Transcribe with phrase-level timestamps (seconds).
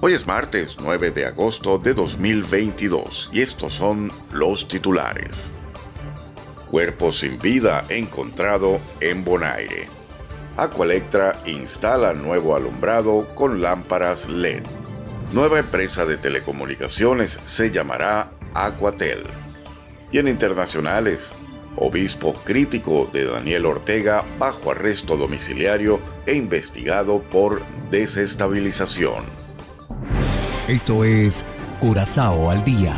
[0.00, 5.52] Hoy es martes 9 de agosto de 2022 y estos son los titulares.
[6.70, 9.88] Cuerpo sin vida encontrado en Bonaire.
[10.56, 14.62] Aqualectra instala nuevo alumbrado con lámparas LED.
[15.32, 19.24] Nueva empresa de telecomunicaciones se llamará Aquatel.
[20.12, 21.34] Y en internacionales,
[21.74, 29.47] obispo crítico de Daniel Ortega bajo arresto domiciliario e investigado por desestabilización.
[30.68, 31.46] Esto es
[31.80, 32.94] Curazao al día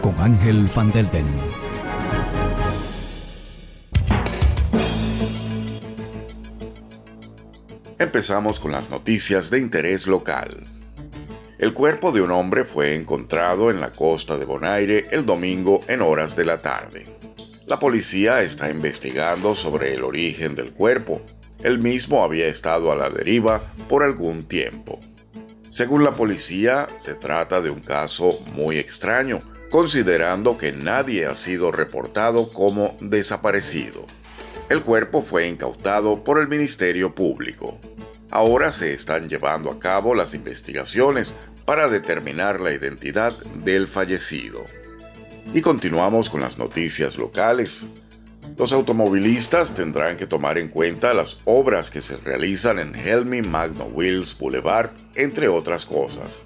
[0.00, 1.26] con Ángel Van Delden.
[7.98, 10.64] Empezamos con las noticias de interés local.
[11.58, 16.02] El cuerpo de un hombre fue encontrado en la costa de Bonaire el domingo en
[16.02, 17.06] horas de la tarde.
[17.66, 21.22] La policía está investigando sobre el origen del cuerpo.
[21.60, 25.00] El mismo había estado a la deriva por algún tiempo.
[25.70, 29.40] Según la policía, se trata de un caso muy extraño,
[29.70, 34.04] considerando que nadie ha sido reportado como desaparecido.
[34.68, 37.78] El cuerpo fue incautado por el Ministerio Público.
[38.30, 43.32] Ahora se están llevando a cabo las investigaciones para determinar la identidad
[43.64, 44.66] del fallecido.
[45.54, 47.86] Y continuamos con las noticias locales.
[48.56, 53.84] Los automovilistas tendrán que tomar en cuenta las obras que se realizan en Helmy Magno
[53.84, 56.44] Wheels Boulevard, entre otras cosas.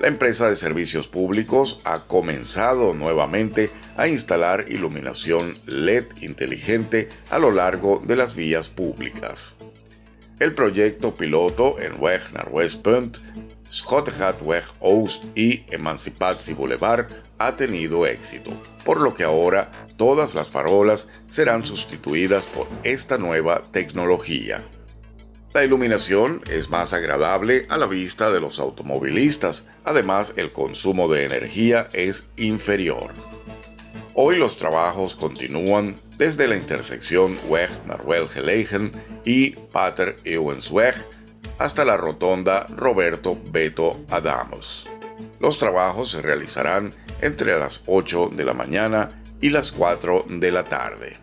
[0.00, 7.50] La empresa de servicios públicos ha comenzado nuevamente a instalar iluminación LED inteligente a lo
[7.50, 9.56] largo de las vías públicas.
[10.38, 13.18] El proyecto piloto en Weg naar Westpunt,
[14.42, 18.50] Weg Oost y Emancipatie Boulevard ha tenido éxito,
[18.84, 24.62] por lo que ahora todas las farolas serán sustituidas por esta nueva tecnología.
[25.54, 31.24] La iluminación es más agradable a la vista de los automovilistas, además el consumo de
[31.24, 33.10] energía es inferior.
[34.12, 38.92] Hoy los trabajos continúan desde la intersección Weg Naruel Gelegen
[39.24, 40.94] y Pater Ewensweg
[41.58, 44.86] hasta la rotonda Roberto Beto Adamos.
[45.40, 50.64] Los trabajos se realizarán entre las 8 de la mañana y las 4 de la
[50.64, 51.16] tarde.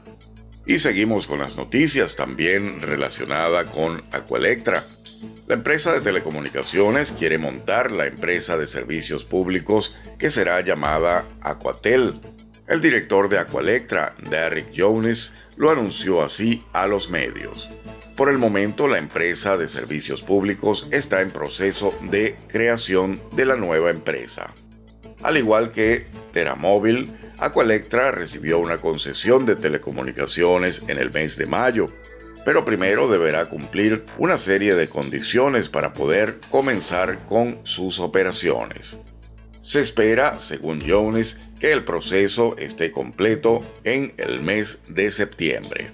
[0.66, 4.86] Y seguimos con las noticias también relacionada con Aqualectra.
[5.48, 12.22] La empresa de telecomunicaciones quiere montar la empresa de servicios públicos que será llamada Aquatel.
[12.68, 17.70] El director de Aqualectra, Derrick Jones, lo anunció así a los medios.
[18.16, 23.56] Por el momento, la empresa de servicios públicos está en proceso de creación de la
[23.56, 24.54] nueva empresa.
[25.24, 31.90] Al igual que Teramóvil, Aqualectra recibió una concesión de telecomunicaciones en el mes de mayo,
[32.46, 39.00] pero primero deberá cumplir una serie de condiciones para poder comenzar con sus operaciones.
[39.62, 45.90] Se espera, según Jones, que el proceso esté completo en el mes de septiembre.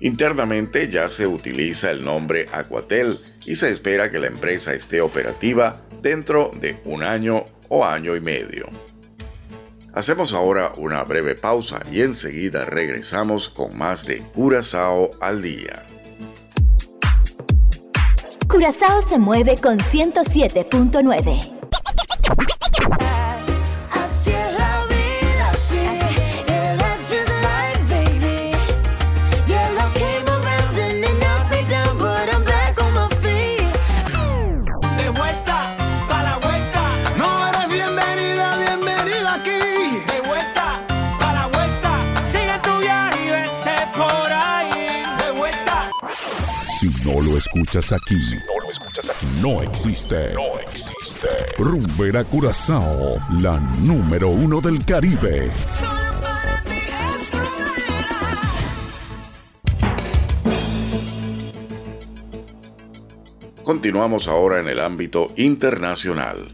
[0.00, 5.80] Internamente ya se utiliza el nombre Aquatel y se espera que la empresa esté operativa
[6.02, 8.66] dentro de un año o año y medio.
[9.94, 15.84] Hacemos ahora una breve pausa y enseguida regresamos con más de Curazao al día.
[18.48, 21.54] Curazao se mueve con 107.9.
[47.04, 48.18] no lo escuchas aquí,
[49.38, 50.32] no existe.
[50.32, 52.24] No existe.
[52.30, 55.50] Curazao, la número uno del Caribe.
[63.64, 66.52] Continuamos ahora en el ámbito internacional.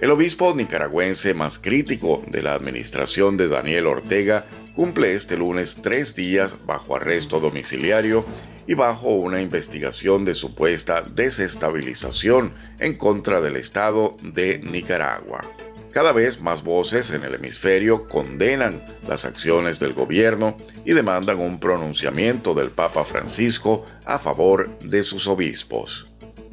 [0.00, 6.14] El obispo nicaragüense más crítico de la administración de Daniel Ortega cumple este lunes tres
[6.16, 8.24] días bajo arresto domiciliario
[8.66, 15.44] y bajo una investigación de supuesta desestabilización en contra del Estado de Nicaragua.
[15.92, 21.58] Cada vez más voces en el hemisferio condenan las acciones del gobierno y demandan un
[21.58, 26.06] pronunciamiento del Papa Francisco a favor de sus obispos.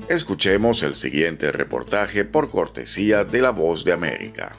[0.08, 4.56] Escuchemos el siguiente reportaje por cortesía de La Voz de América.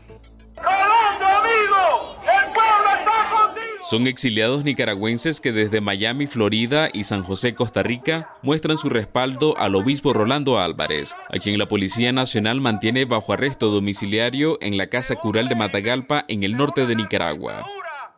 [3.95, 9.57] Son exiliados nicaragüenses que desde Miami, Florida y San José, Costa Rica, muestran su respaldo
[9.57, 14.89] al obispo Rolando Álvarez, a quien la Policía Nacional mantiene bajo arresto domiciliario en la
[14.89, 17.65] Casa Cural de Matagalpa, en el norte de Nicaragua.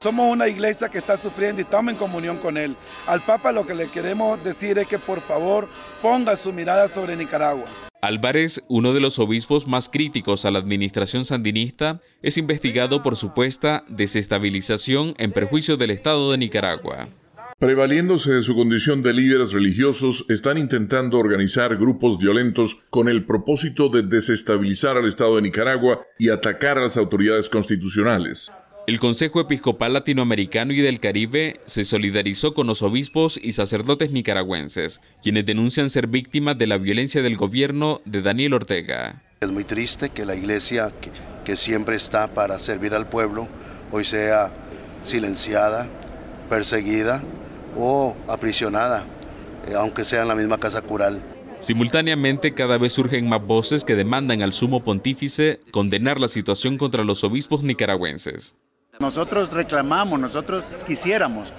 [0.00, 2.74] Somos una iglesia que está sufriendo y estamos en comunión con él.
[3.06, 5.68] Al Papa lo que le queremos decir es que por favor
[6.00, 7.66] ponga su mirada sobre Nicaragua.
[8.06, 13.84] Álvarez, uno de los obispos más críticos a la administración sandinista, es investigado por supuesta
[13.88, 17.08] desestabilización en perjuicio del Estado de Nicaragua.
[17.58, 23.88] Prevaliéndose de su condición de líderes religiosos, están intentando organizar grupos violentos con el propósito
[23.88, 28.52] de desestabilizar al Estado de Nicaragua y atacar a las autoridades constitucionales.
[28.86, 35.00] El Consejo Episcopal Latinoamericano y del Caribe se solidarizó con los obispos y sacerdotes nicaragüenses,
[35.24, 39.24] quienes denuncian ser víctimas de la violencia del gobierno de Daniel Ortega.
[39.40, 40.92] Es muy triste que la iglesia,
[41.44, 43.48] que, siempre está para servir al pueblo,
[43.90, 44.52] hoy sea
[45.02, 45.88] silenciada,
[46.48, 47.24] perseguida
[47.76, 49.04] o aprisionada,
[49.66, 51.20] eh, aunque sea en la misma casa cural.
[51.58, 57.02] Simultáneamente, cada vez surgen más voces que demandan al sumo pontífice condenar la situación contra
[57.02, 58.54] los obispos nicaragüenses.
[58.98, 61.52] Nosotros reclamamos, nosotros quisiéramos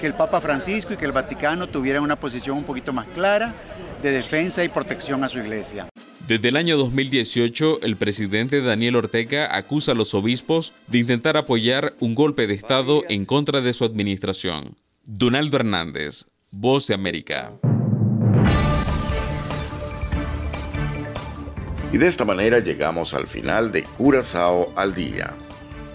[0.00, 3.54] que el Papa Francisco y que el Vaticano tuvieran una posición un poquito más clara
[4.02, 5.88] de defensa y protección a su iglesia.
[6.26, 11.94] Desde el año 2018, el presidente Daniel Ortega acusa a los obispos de intentar apoyar
[12.00, 14.76] un golpe de Estado en contra de su administración.
[15.04, 17.52] Donaldo Hernández, Voz de América.
[21.92, 25.34] Y de esta manera llegamos al final de Curazao al Día.